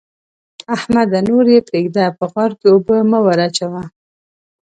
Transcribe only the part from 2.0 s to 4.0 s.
په غار کې اوبه مه وراچوه.